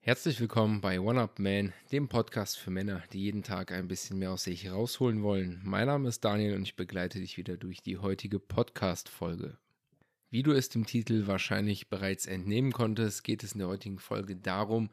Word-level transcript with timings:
Herzlich 0.00 0.38
willkommen 0.38 0.82
bei 0.82 1.00
One 1.00 1.18
Up 1.18 1.38
Man, 1.38 1.72
dem 1.92 2.08
Podcast 2.08 2.58
für 2.58 2.70
Männer, 2.70 3.02
die 3.14 3.22
jeden 3.22 3.42
Tag 3.42 3.72
ein 3.72 3.88
bisschen 3.88 4.18
mehr 4.18 4.32
aus 4.32 4.44
sich 4.44 4.70
rausholen 4.70 5.22
wollen. 5.22 5.62
Mein 5.64 5.86
Name 5.86 6.10
ist 6.10 6.22
Daniel 6.22 6.56
und 6.56 6.64
ich 6.64 6.76
begleite 6.76 7.20
dich 7.20 7.38
wieder 7.38 7.56
durch 7.56 7.80
die 7.80 7.96
heutige 7.96 8.38
Podcast-Folge. 8.38 9.56
Wie 10.28 10.42
du 10.42 10.52
es 10.52 10.68
dem 10.68 10.84
Titel 10.84 11.26
wahrscheinlich 11.26 11.88
bereits 11.88 12.26
entnehmen 12.26 12.72
konntest, 12.72 13.24
geht 13.24 13.42
es 13.42 13.52
in 13.52 13.60
der 13.60 13.68
heutigen 13.68 13.98
Folge 13.98 14.36
darum, 14.36 14.90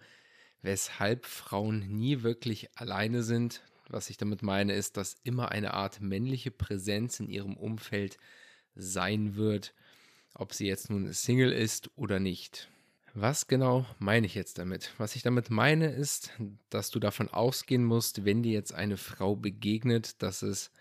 weshalb 0.61 1.25
Frauen 1.25 1.79
nie 1.89 2.23
wirklich 2.23 2.69
alleine 2.77 3.23
sind. 3.23 3.63
Was 3.89 4.09
ich 4.09 4.17
damit 4.17 4.41
meine, 4.41 4.73
ist, 4.73 4.97
dass 4.97 5.17
immer 5.23 5.49
eine 5.51 5.73
Art 5.73 6.01
männliche 6.01 6.51
Präsenz 6.51 7.19
in 7.19 7.27
ihrem 7.27 7.57
Umfeld 7.57 8.17
sein 8.75 9.35
wird, 9.35 9.73
ob 10.33 10.53
sie 10.53 10.67
jetzt 10.67 10.89
nun 10.89 11.11
Single 11.13 11.51
ist 11.51 11.89
oder 11.95 12.19
nicht. 12.19 12.69
Was 13.13 13.47
genau 13.47 13.85
meine 13.99 14.25
ich 14.25 14.35
jetzt 14.35 14.57
damit? 14.57 14.93
Was 14.97 15.17
ich 15.17 15.23
damit 15.23 15.49
meine 15.49 15.91
ist, 15.91 16.31
dass 16.69 16.91
du 16.91 16.99
davon 16.99 17.27
ausgehen 17.27 17.83
musst, 17.83 18.23
wenn 18.23 18.41
dir 18.41 18.53
jetzt 18.53 18.73
eine 18.73 18.95
Frau 18.95 19.35
begegnet, 19.35 20.21
dass 20.21 20.41
es 20.41 20.71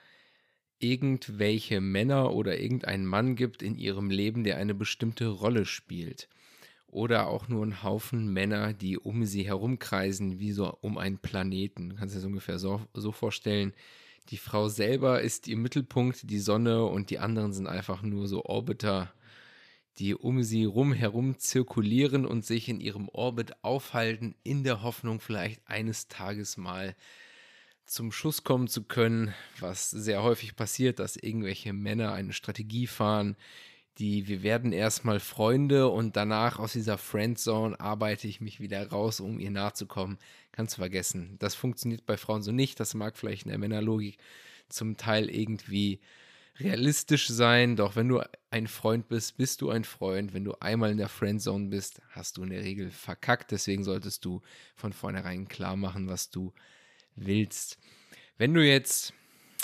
irgendwelche 0.78 1.80
Männer 1.80 2.32
oder 2.32 2.58
irgendeinen 2.58 3.04
Mann 3.04 3.34
gibt 3.34 3.62
in 3.62 3.74
ihrem 3.74 4.10
Leben, 4.10 4.44
der 4.44 4.56
eine 4.56 4.74
bestimmte 4.74 5.26
Rolle 5.26 5.66
spielt. 5.66 6.28
Oder 6.90 7.28
auch 7.28 7.48
nur 7.48 7.62
einen 7.62 7.82
Haufen 7.82 8.32
Männer, 8.32 8.72
die 8.72 8.98
um 8.98 9.24
sie 9.24 9.44
herumkreisen, 9.44 10.38
wie 10.38 10.52
so 10.52 10.76
um 10.80 10.98
einen 10.98 11.18
Planeten. 11.18 11.90
Du 11.90 11.96
kannst 11.96 12.14
dir 12.14 12.18
das 12.18 12.26
ungefähr 12.26 12.58
so, 12.58 12.82
so 12.94 13.12
vorstellen. 13.12 13.72
Die 14.30 14.36
Frau 14.36 14.68
selber 14.68 15.20
ist 15.20 15.48
ihr 15.48 15.56
Mittelpunkt, 15.56 16.28
die 16.30 16.38
Sonne 16.38 16.84
und 16.84 17.10
die 17.10 17.18
anderen 17.18 17.52
sind 17.52 17.66
einfach 17.66 18.02
nur 18.02 18.28
so 18.28 18.44
Orbiter 18.44 19.12
die 20.00 20.14
um 20.14 20.42
sie 20.42 20.64
rum 20.64 20.92
herum 20.92 21.38
zirkulieren 21.38 22.24
und 22.24 22.44
sich 22.44 22.68
in 22.68 22.80
ihrem 22.80 23.08
Orbit 23.10 23.52
aufhalten, 23.62 24.34
in 24.42 24.64
der 24.64 24.82
Hoffnung, 24.82 25.20
vielleicht 25.20 25.60
eines 25.66 26.08
Tages 26.08 26.56
mal 26.56 26.96
zum 27.84 28.10
Schuss 28.10 28.42
kommen 28.42 28.68
zu 28.68 28.84
können, 28.84 29.34
was 29.58 29.90
sehr 29.90 30.22
häufig 30.22 30.56
passiert, 30.56 31.00
dass 31.00 31.16
irgendwelche 31.16 31.72
Männer 31.72 32.12
eine 32.12 32.32
Strategie 32.32 32.86
fahren, 32.86 33.36
die 34.00 34.26
wir 34.26 34.42
werden 34.42 34.72
erstmal 34.72 35.20
Freunde 35.20 35.88
und 35.88 36.16
danach 36.16 36.58
aus 36.58 36.72
dieser 36.72 36.96
Friendzone 36.96 37.78
arbeite 37.78 38.26
ich 38.26 38.40
mich 38.40 38.58
wieder 38.58 38.88
raus, 38.88 39.20
um 39.20 39.38
ihr 39.38 39.50
nahe 39.50 39.74
zu 39.74 39.86
kommen. 39.86 40.18
Kannst 40.52 40.76
du 40.76 40.80
vergessen. 40.80 41.36
Das 41.38 41.54
funktioniert 41.54 42.06
bei 42.06 42.16
Frauen 42.16 42.42
so 42.42 42.50
nicht. 42.50 42.80
Das 42.80 42.94
mag 42.94 43.18
vielleicht 43.18 43.44
in 43.44 43.50
der 43.50 43.58
Männerlogik 43.58 44.16
zum 44.70 44.96
Teil 44.96 45.28
irgendwie 45.28 46.00
realistisch 46.58 47.28
sein, 47.28 47.76
doch 47.76 47.96
wenn 47.96 48.08
du 48.08 48.22
ein 48.50 48.66
Freund 48.66 49.08
bist, 49.08 49.36
bist 49.36 49.60
du 49.60 49.70
ein 49.70 49.84
Freund. 49.84 50.32
Wenn 50.32 50.44
du 50.44 50.54
einmal 50.60 50.90
in 50.90 50.98
der 50.98 51.08
Friendzone 51.08 51.68
bist, 51.68 52.00
hast 52.10 52.38
du 52.38 52.42
in 52.42 52.50
der 52.50 52.62
Regel 52.62 52.90
verkackt. 52.90 53.50
Deswegen 53.50 53.84
solltest 53.84 54.24
du 54.24 54.40
von 54.76 54.92
vornherein 54.92 55.46
klar 55.46 55.76
machen, 55.76 56.08
was 56.08 56.30
du 56.30 56.52
willst. 57.16 57.78
Wenn 58.38 58.54
du 58.54 58.66
jetzt, 58.66 59.12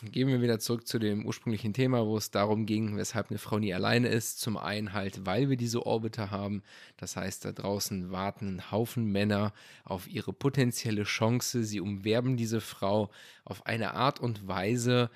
gehen 0.02 0.28
wir 0.28 0.42
wieder 0.42 0.58
zurück 0.58 0.86
zu 0.86 0.98
dem 0.98 1.24
ursprünglichen 1.26 1.72
Thema, 1.72 2.06
wo 2.06 2.16
es 2.16 2.30
darum 2.30 2.66
ging, 2.66 2.96
weshalb 2.96 3.30
eine 3.30 3.38
Frau 3.38 3.58
nie 3.58 3.74
alleine 3.74 4.08
ist. 4.08 4.40
Zum 4.40 4.56
einen 4.56 4.92
halt, 4.92 5.26
weil 5.26 5.48
wir 5.48 5.56
diese 5.56 5.86
Orbiter 5.86 6.30
haben. 6.30 6.62
Das 6.96 7.16
heißt, 7.16 7.44
da 7.44 7.52
draußen 7.52 8.10
warten 8.10 8.56
ein 8.56 8.70
Haufen 8.70 9.10
Männer 9.10 9.52
auf 9.84 10.08
ihre 10.08 10.32
potenzielle 10.32 11.04
Chance. 11.04 11.64
Sie 11.64 11.80
umwerben 11.80 12.36
diese 12.36 12.60
Frau 12.60 13.10
auf 13.44 13.66
eine 13.66 13.94
Art 13.94 14.20
und 14.20 14.46
Weise, 14.46 15.10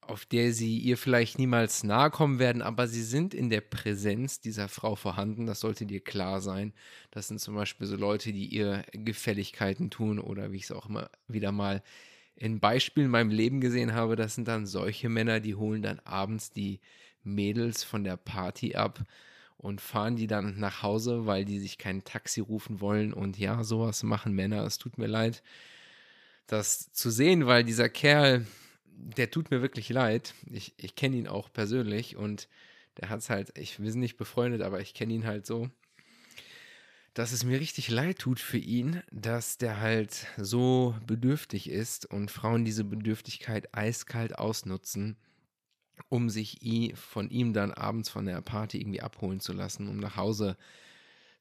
auf 0.00 0.26
der 0.26 0.52
sie 0.52 0.78
ihr 0.78 0.98
vielleicht 0.98 1.38
niemals 1.38 1.84
nahe 1.84 2.10
kommen 2.10 2.38
werden, 2.38 2.60
aber 2.60 2.88
sie 2.88 3.02
sind 3.02 3.34
in 3.34 3.50
der 3.50 3.60
Präsenz 3.60 4.40
dieser 4.40 4.68
Frau 4.68 4.96
vorhanden. 4.96 5.46
Das 5.46 5.60
sollte 5.60 5.86
dir 5.86 6.00
klar 6.00 6.40
sein. 6.40 6.72
Das 7.12 7.28
sind 7.28 7.40
zum 7.40 7.54
Beispiel 7.54 7.86
so 7.86 7.96
Leute, 7.96 8.32
die 8.32 8.46
ihr 8.46 8.84
Gefälligkeiten 8.92 9.90
tun 9.90 10.18
oder 10.18 10.52
wie 10.52 10.56
ich 10.56 10.64
es 10.64 10.72
auch 10.72 10.88
immer 10.88 11.10
wieder 11.28 11.52
mal 11.52 11.82
in 12.36 12.60
Beispielen 12.60 13.06
in 13.06 13.10
meinem 13.10 13.30
Leben 13.30 13.60
gesehen 13.60 13.92
habe. 13.94 14.16
Das 14.16 14.34
sind 14.34 14.48
dann 14.48 14.66
solche 14.66 15.08
Männer, 15.08 15.40
die 15.40 15.54
holen 15.54 15.82
dann 15.82 16.00
abends 16.00 16.50
die 16.50 16.80
Mädels 17.22 17.84
von 17.84 18.04
der 18.04 18.16
Party 18.16 18.74
ab 18.74 19.04
und 19.56 19.80
fahren 19.80 20.16
die 20.16 20.26
dann 20.26 20.58
nach 20.58 20.82
Hause, 20.82 21.26
weil 21.26 21.44
die 21.44 21.60
sich 21.60 21.78
kein 21.78 22.04
Taxi 22.04 22.40
rufen 22.40 22.80
wollen. 22.80 23.12
Und 23.12 23.38
ja, 23.38 23.62
sowas 23.62 24.02
machen 24.02 24.34
Männer. 24.34 24.64
Es 24.64 24.78
tut 24.78 24.98
mir 24.98 25.06
leid, 25.06 25.42
das 26.46 26.92
zu 26.92 27.10
sehen, 27.10 27.46
weil 27.46 27.64
dieser 27.64 27.88
Kerl 27.88 28.46
der 29.02 29.30
tut 29.30 29.50
mir 29.50 29.62
wirklich 29.62 29.88
leid. 29.88 30.34
Ich, 30.50 30.74
ich 30.76 30.94
kenne 30.94 31.16
ihn 31.16 31.28
auch 31.28 31.52
persönlich 31.52 32.16
und 32.16 32.48
der 33.00 33.08
hat 33.08 33.20
es 33.20 33.30
halt, 33.30 33.56
ich, 33.58 33.80
wir 33.80 33.90
sind 33.90 34.00
nicht 34.00 34.16
befreundet, 34.16 34.62
aber 34.62 34.80
ich 34.80 34.94
kenne 34.94 35.14
ihn 35.14 35.26
halt 35.26 35.46
so, 35.46 35.70
dass 37.14 37.32
es 37.32 37.44
mir 37.44 37.60
richtig 37.60 37.88
leid 37.88 38.18
tut 38.18 38.40
für 38.40 38.58
ihn, 38.58 39.02
dass 39.10 39.58
der 39.58 39.80
halt 39.80 40.26
so 40.38 40.94
bedürftig 41.06 41.68
ist 41.68 42.06
und 42.06 42.30
Frauen 42.30 42.64
diese 42.64 42.84
Bedürftigkeit 42.84 43.74
eiskalt 43.74 44.38
ausnutzen, 44.38 45.16
um 46.08 46.30
sich 46.30 46.58
von 46.94 47.30
ihm 47.30 47.52
dann 47.52 47.72
abends 47.72 48.08
von 48.08 48.24
der 48.24 48.40
Party 48.40 48.80
irgendwie 48.80 49.02
abholen 49.02 49.40
zu 49.40 49.52
lassen, 49.52 49.88
um 49.88 49.98
nach 49.98 50.16
Hause 50.16 50.56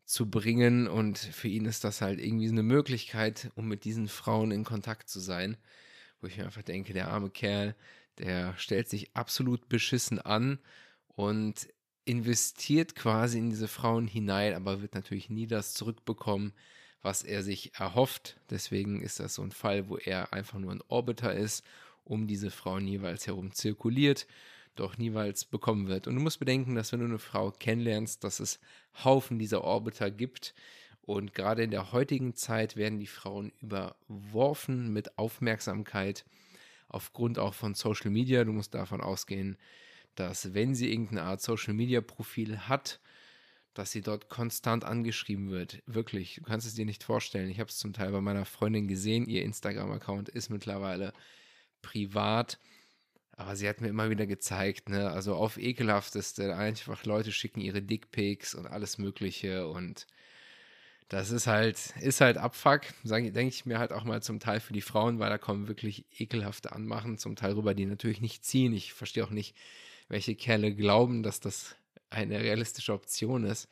zu 0.06 0.30
bringen. 0.30 0.88
Und 0.88 1.18
für 1.18 1.48
ihn 1.48 1.66
ist 1.66 1.84
das 1.84 2.02
halt 2.02 2.20
irgendwie 2.20 2.50
eine 2.50 2.64
Möglichkeit, 2.64 3.52
um 3.56 3.68
mit 3.68 3.86
diesen 3.86 4.08
Frauen 4.08 4.52
in 4.52 4.66
Kontakt 4.66 5.10
zu 5.10 5.20
sein 5.20 5.58
wo 6.22 6.28
ich 6.28 6.38
mir 6.38 6.46
einfach 6.46 6.62
denke, 6.62 6.94
der 6.94 7.10
arme 7.10 7.30
Kerl, 7.30 7.76
der 8.20 8.56
stellt 8.58 8.90
sich 8.90 9.16
absolut 9.16 9.68
beschissen 9.68 10.20
an 10.20 10.60
und 11.08 11.68
investiert 12.06 12.96
quasi 12.96 13.38
in 13.38 13.50
diese 13.50 13.68
Frauen 13.68 14.08
hinein, 14.08 14.54
aber 14.54 14.82
wird 14.82 14.96
natürlich 14.96 15.30
nie 15.30 15.48
das 15.48 15.74
zurückbekommen, 15.74 16.54
was 17.02 17.24
er 17.24 17.44
sich 17.44 17.74
erhofft. 17.76 18.38
Deswegen 18.50 19.02
ist 19.02 19.20
das 19.20 19.36
so 19.36 19.44
ein 19.44 19.52
Fall, 19.52 19.90
wo 19.90 19.98
er 19.98 20.34
einfach 20.34 20.60
nur 20.60 20.72
ein 20.72 20.84
Orbiter 20.88 21.34
ist, 21.34 21.66
um 22.04 22.28
diese 22.28 22.52
Frauen 22.52 22.88
jeweils 22.88 23.28
herum 23.28 23.52
zirkuliert, 23.52 24.28
doch 24.76 24.98
niemals 24.98 25.46
bekommen 25.46 25.88
wird. 25.88 26.08
Und 26.08 26.16
du 26.16 26.22
musst 26.22 26.40
bedenken, 26.40 26.76
dass 26.76 26.92
wenn 26.92 27.00
du 27.00 27.06
eine 27.06 27.20
Frau 27.20 27.52
kennenlernst, 27.52 28.24
dass 28.24 28.40
es 28.40 28.60
Haufen 29.04 29.40
dieser 29.40 29.64
Orbiter 29.64 30.12
gibt, 30.12 30.54
und 31.04 31.34
gerade 31.34 31.64
in 31.64 31.72
der 31.72 31.92
heutigen 31.92 32.36
Zeit 32.36 32.76
werden 32.76 33.00
die 33.00 33.08
Frauen 33.08 33.52
überworfen 33.60 34.94
mit 34.94 35.18
Aufmerksamkeit 35.18 36.26
aufgrund 36.88 37.40
auch 37.40 37.54
von 37.54 37.74
Social 37.74 38.12
Media. 38.12 38.44
Du 38.44 38.54
musst 38.54 38.76
davon 38.76 39.02
ausgehen, 39.02 39.58
dass 40.16 40.54
wenn 40.54 40.76
sie 40.76 40.92
irgendeine 40.92 41.24
Art 41.24 41.42
Social 41.42 41.74
Media 41.74 42.02
Profil 42.02 42.60
hat, 42.60 43.00
dass 43.74 43.92
sie 43.92 44.02
dort 44.02 44.30
konstant 44.30 44.84
angeschrieben 44.84 45.50
wird. 45.50 45.82
Wirklich, 45.86 46.36
du 46.36 46.42
kannst 46.44 46.68
es 46.68 46.76
dir 46.76 46.86
nicht 46.86 47.04
vorstellen. 47.04 47.50
Ich 47.50 47.60
habe 47.60 47.70
es 47.70 47.78
zum 47.78 47.94
Teil 47.94 48.12
bei 48.12 48.20
meiner 48.20 48.46
Freundin 48.46 48.88
gesehen. 48.88 49.28
Ihr 49.28 49.44
Instagram-Account 49.44 50.28
ist 50.30 50.50
mittlerweile 50.50 51.14
privat. 51.82 52.60
Aber 53.32 53.56
sie 53.56 53.68
hat 53.68 53.82
mir 53.82 53.88
immer 53.88 54.10
wieder 54.10 54.28
gezeigt, 54.28 54.90
ne, 54.90 55.10
also 55.10 55.36
auf 55.36 55.58
ekelhafteste, 55.58 56.56
einfach 56.56 57.06
Leute 57.06 57.32
schicken 57.32 57.62
ihre 57.62 57.82
Dickpics 57.82 58.54
und 58.54 58.68
alles 58.68 58.98
Mögliche 58.98 59.68
und 59.68 60.06
das 61.08 61.32
ist 61.32 61.48
halt, 61.48 61.94
ist 62.00 62.22
halt 62.22 62.38
Abfuck, 62.38 62.82
denke 63.04 63.48
ich 63.48 63.66
mir 63.66 63.80
halt 63.80 63.92
auch 63.92 64.06
mal 64.06 64.22
zum 64.22 64.40
Teil 64.40 64.62
für 64.62 64.72
die 64.72 64.82
Frauen, 64.82 65.20
weil 65.20 65.30
da 65.30 65.38
kommen 65.38 65.68
wirklich 65.68 66.06
ekelhafte 66.18 66.72
Anmachen, 66.72 67.18
zum 67.18 67.36
Teil 67.36 67.54
rüber, 67.54 67.74
die 67.74 67.86
natürlich 67.86 68.22
nicht 68.22 68.46
ziehen. 68.46 68.74
Ich 68.74 68.94
verstehe 68.94 69.26
auch 69.26 69.30
nicht, 69.30 69.54
welche 70.12 70.36
Kerle 70.36 70.76
glauben, 70.76 71.24
dass 71.24 71.40
das 71.40 71.76
eine 72.10 72.42
realistische 72.42 72.92
Option 72.92 73.46
ist. 73.46 73.70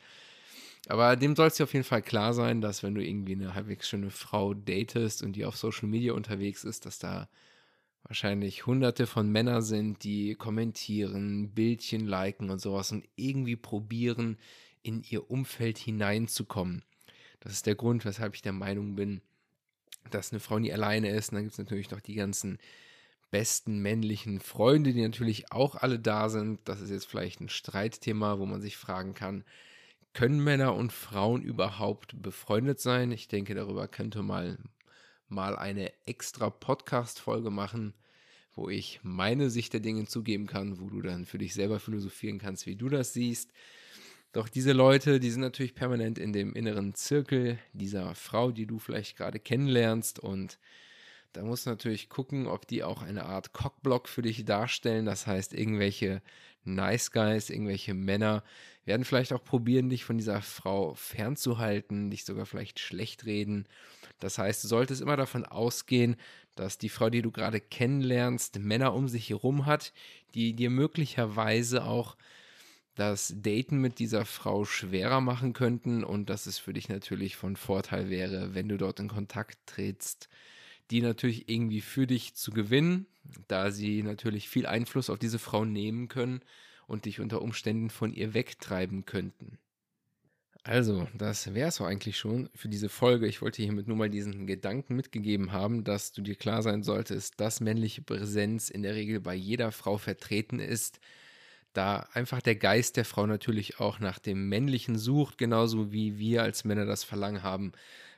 Aber 0.87 1.17
dem 1.17 1.35
soll 1.35 1.47
es 1.47 1.55
dir 1.55 1.65
auf 1.65 1.73
jeden 1.73 1.85
Fall 1.85 2.01
klar 2.01 2.33
sein, 2.33 2.61
dass 2.61 2.81
wenn 2.81 2.95
du 2.95 3.03
irgendwie 3.05 3.33
eine 3.33 3.53
halbwegs 3.53 3.89
schöne 3.89 4.09
Frau 4.09 4.53
datest 4.53 5.21
und 5.21 5.33
die 5.33 5.43
auf 5.43 5.57
Social 5.57 5.89
Media 5.89 6.13
unterwegs 6.13 6.63
ist, 6.63 6.85
dass 6.85 6.97
da 6.97 7.27
wahrscheinlich 8.03 8.65
hunderte 8.65 9.05
von 9.05 9.29
Männern 9.29 9.61
sind, 9.61 10.05
die 10.05 10.35
kommentieren, 10.35 11.51
Bildchen 11.51 12.07
liken 12.07 12.49
und 12.49 12.59
sowas 12.59 12.93
und 12.93 13.05
irgendwie 13.17 13.57
probieren, 13.57 14.37
in 14.81 15.03
ihr 15.09 15.29
Umfeld 15.29 15.77
hineinzukommen. 15.77 16.83
Das 17.41 17.51
ist 17.51 17.65
der 17.65 17.75
Grund, 17.75 18.05
weshalb 18.05 18.33
ich 18.33 18.41
der 18.41 18.53
Meinung 18.53 18.95
bin, 18.95 19.21
dass 20.09 20.31
eine 20.31 20.39
Frau 20.39 20.57
nie 20.57 20.71
alleine 20.71 21.09
ist. 21.09 21.29
Und 21.29 21.35
dann 21.35 21.43
gibt 21.43 21.53
es 21.53 21.59
natürlich 21.59 21.91
noch 21.91 21.99
die 21.99 22.15
ganzen 22.15 22.59
besten 23.31 23.79
männlichen 23.79 24.39
Freunde, 24.39 24.93
die 24.93 25.01
natürlich 25.01 25.51
auch 25.51 25.75
alle 25.75 25.99
da 25.99 26.29
sind. 26.29 26.59
Das 26.65 26.81
ist 26.81 26.89
jetzt 26.89 27.05
vielleicht 27.05 27.41
ein 27.41 27.49
Streitthema, 27.49 28.39
wo 28.39 28.45
man 28.45 28.61
sich 28.61 28.77
fragen 28.77 29.13
kann, 29.13 29.43
können 30.13 30.43
Männer 30.43 30.75
und 30.75 30.91
Frauen 30.91 31.43
überhaupt 31.43 32.21
befreundet 32.21 32.79
sein? 32.79 33.11
Ich 33.11 33.27
denke, 33.27 33.53
darüber 33.53 33.87
könnte 33.87 34.23
mal 34.23 34.57
mal 35.29 35.55
eine 35.55 35.93
extra 36.07 36.49
Podcast-Folge 36.49 37.51
machen, 37.51 37.93
wo 38.55 38.67
ich 38.67 38.99
meine 39.03 39.49
Sicht 39.49 39.73
der 39.73 39.79
Dinge 39.79 40.05
zugeben 40.05 40.47
kann, 40.47 40.79
wo 40.79 40.89
du 40.89 41.01
dann 41.01 41.25
für 41.25 41.37
dich 41.37 41.53
selber 41.53 41.79
philosophieren 41.79 42.39
kannst, 42.39 42.65
wie 42.65 42.75
du 42.75 42.89
das 42.89 43.13
siehst. 43.13 43.51
Doch 44.31 44.49
diese 44.49 44.73
Leute, 44.73 45.19
die 45.19 45.29
sind 45.29 45.41
natürlich 45.41 45.75
permanent 45.75 46.17
in 46.17 46.33
dem 46.33 46.53
inneren 46.53 46.93
Zirkel 46.95 47.59
dieser 47.73 48.15
Frau, 48.15 48.51
die 48.51 48.65
du 48.65 48.79
vielleicht 48.79 49.17
gerade 49.17 49.39
kennenlernst. 49.39 50.19
Und 50.19 50.59
Da 51.33 51.43
musst 51.43 51.65
du 51.65 51.69
natürlich 51.69 52.09
gucken, 52.09 52.47
ob 52.47 52.67
die 52.67 52.83
auch 52.83 53.03
eine 53.03 53.25
Art 53.25 53.53
Cockblock 53.53 54.07
für 54.07 54.23
dich 54.23 54.45
darstellen. 54.45 55.05
Das 55.05 55.27
heißt, 55.27 55.53
irgendwelche 55.53 56.21
Nice 56.63 57.11
Guys, 57.11 57.49
irgendwelche 57.49 57.93
Männer 57.93 58.43
werden 58.85 59.05
vielleicht 59.05 59.33
auch 59.33 59.43
probieren, 59.43 59.89
dich 59.89 60.03
von 60.03 60.17
dieser 60.17 60.41
Frau 60.41 60.95
fernzuhalten, 60.95 62.09
dich 62.09 62.25
sogar 62.25 62.45
vielleicht 62.45 62.79
schlecht 62.79 63.25
reden. 63.25 63.67
Das 64.19 64.37
heißt, 64.37 64.63
du 64.63 64.67
solltest 64.67 65.01
immer 65.01 65.17
davon 65.17 65.45
ausgehen, 65.45 66.15
dass 66.55 66.77
die 66.77 66.89
Frau, 66.89 67.09
die 67.09 67.21
du 67.21 67.31
gerade 67.31 67.61
kennenlernst, 67.61 68.59
Männer 68.59 68.93
um 68.93 69.07
sich 69.07 69.29
herum 69.29 69.65
hat, 69.65 69.93
die 70.33 70.55
dir 70.55 70.69
möglicherweise 70.69 71.85
auch 71.85 72.17
das 72.95 73.33
Daten 73.37 73.77
mit 73.77 73.99
dieser 73.99 74.25
Frau 74.25 74.65
schwerer 74.65 75.21
machen 75.21 75.53
könnten 75.53 76.03
und 76.03 76.29
dass 76.29 76.47
es 76.47 76.57
für 76.57 76.73
dich 76.73 76.89
natürlich 76.89 77.37
von 77.37 77.55
Vorteil 77.55 78.09
wäre, 78.09 78.53
wenn 78.55 78.67
du 78.67 78.77
dort 78.77 78.99
in 78.99 79.07
Kontakt 79.07 79.57
trittst, 79.67 80.27
die 80.91 81.01
natürlich 81.01 81.49
irgendwie 81.49 81.81
für 81.81 82.07
dich 82.07 82.35
zu 82.35 82.51
gewinnen, 82.51 83.07
da 83.47 83.71
sie 83.71 84.03
natürlich 84.03 84.49
viel 84.49 84.65
Einfluss 84.65 85.09
auf 85.09 85.19
diese 85.19 85.39
Frau 85.39 85.65
nehmen 85.65 86.07
können 86.07 86.41
und 86.87 87.05
dich 87.05 87.19
unter 87.19 87.41
Umständen 87.41 87.89
von 87.89 88.13
ihr 88.13 88.33
wegtreiben 88.33 89.05
könnten. 89.05 89.59
Also, 90.63 91.07
das 91.17 91.53
wäre 91.53 91.69
es 91.69 91.79
eigentlich 91.79 92.17
schon 92.17 92.49
für 92.53 92.67
diese 92.67 92.89
Folge. 92.89 93.27
Ich 93.27 93.41
wollte 93.41 93.61
hiermit 93.61 93.87
nur 93.87 93.95
mal 93.97 94.09
diesen 94.09 94.45
Gedanken 94.45 94.95
mitgegeben 94.95 95.51
haben, 95.51 95.83
dass 95.83 96.11
du 96.11 96.21
dir 96.21 96.35
klar 96.35 96.61
sein 96.61 96.83
solltest, 96.83 97.39
dass 97.39 97.61
männliche 97.61 98.01
Präsenz 98.01 98.69
in 98.69 98.83
der 98.83 98.93
Regel 98.95 99.21
bei 99.21 99.35
jeder 99.35 99.71
Frau 99.71 99.97
vertreten 99.97 100.59
ist, 100.59 100.99
da 101.73 102.07
einfach 102.13 102.41
der 102.41 102.55
Geist 102.55 102.97
der 102.97 103.05
Frau 103.05 103.25
natürlich 103.25 103.79
auch 103.79 103.99
nach 103.99 104.19
dem 104.19 104.49
Männlichen 104.49 104.97
sucht, 104.97 105.37
genauso 105.37 105.91
wie 105.93 106.17
wir 106.17 106.43
als 106.43 106.65
Männer 106.65 106.85
das 106.85 107.03
Verlangen 107.03 107.43
haben, 107.43 107.71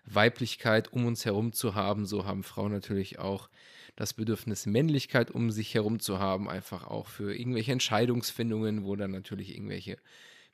Weiblichkeit 0.05 0.91
um 0.93 1.05
uns 1.05 1.25
herum 1.25 1.53
zu 1.53 1.75
haben, 1.75 2.05
so 2.05 2.25
haben 2.25 2.43
Frauen 2.43 2.71
natürlich 2.71 3.19
auch 3.19 3.49
das 3.95 4.13
Bedürfnis, 4.13 4.65
Männlichkeit 4.65 5.31
um 5.31 5.51
sich 5.51 5.73
herum 5.73 5.99
zu 5.99 6.19
haben, 6.19 6.49
einfach 6.49 6.87
auch 6.87 7.07
für 7.07 7.35
irgendwelche 7.35 7.71
Entscheidungsfindungen, 7.71 8.83
wo 8.83 8.95
dann 8.95 9.11
natürlich 9.11 9.55
irgendwelche 9.55 9.97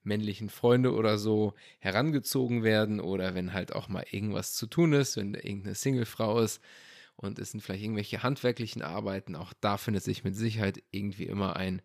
männlichen 0.03 0.49
Freunde 0.49 0.94
oder 0.94 1.17
so 1.17 1.53
herangezogen 1.79 2.63
werden 2.63 2.99
oder 2.99 3.35
wenn 3.35 3.53
halt 3.53 3.73
auch 3.73 3.89
mal 3.89 4.05
irgendwas 4.09 4.53
zu 4.53 4.67
tun 4.67 4.94
ist, 4.94 5.17
wenn 5.17 5.33
irgendeine 5.33 5.75
Singlefrau 5.75 6.39
ist 6.39 6.61
und 7.18 7.40
es 7.40 7.52
sind 7.52 7.62
vielleicht 7.62 7.84
irgendwelche 7.84 8.24
handwerklichen 8.24 8.81
Arbeiten, 8.84 9.36
auch 9.36 9.54
da 9.60 9.78
findet 9.78 10.04
sich 10.04 10.24
mit 10.24 10.36
Sicherheit 10.36 10.81
irgendwie 10.92 11.25
immer 11.25 11.56
ein 11.56 11.81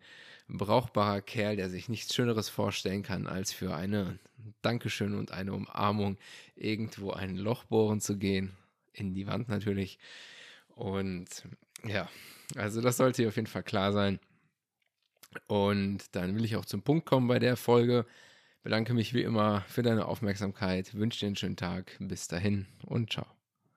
brauchbarer 0.47 1.21
Kerl, 1.21 1.55
der 1.55 1.69
sich 1.69 1.89
nichts 1.89 2.13
Schöneres 2.13 2.49
vorstellen 2.49 3.01
kann, 3.03 3.27
als 3.27 3.51
für 3.51 3.75
eine 3.75 4.19
Dankeschön 4.61 5.15
und 5.15 5.31
eine 5.31 5.53
Umarmung 5.53 6.17
irgendwo 6.55 7.11
ein 7.11 7.35
Loch 7.35 7.63
bohren 7.65 7.99
zu 7.99 8.17
gehen. 8.17 8.55
In 8.93 9.15
die 9.15 9.25
Wand 9.25 9.49
natürlich. 9.49 9.97
Und 10.75 11.27
ja, 11.83 12.07
also 12.55 12.81
das 12.81 12.97
sollte 12.97 13.23
dir 13.23 13.29
auf 13.29 13.35
jeden 13.35 13.47
Fall 13.47 13.63
klar 13.63 13.91
sein. 13.91 14.19
Und 15.47 16.15
dann 16.15 16.35
will 16.35 16.45
ich 16.45 16.55
auch 16.55 16.65
zum 16.65 16.83
Punkt 16.83 17.07
kommen 17.07 17.27
bei 17.27 17.39
der 17.39 17.57
Folge. 17.57 18.05
Bedanke 18.61 18.93
mich 18.93 19.13
wie 19.13 19.23
immer 19.23 19.61
für 19.67 19.81
deine 19.81 20.05
Aufmerksamkeit, 20.05 20.93
wünsche 20.93 21.21
dir 21.21 21.27
einen 21.27 21.35
schönen 21.35 21.57
Tag. 21.57 21.97
Bis 21.99 22.27
dahin 22.27 22.67
und 22.85 23.11
ciao. 23.11 23.42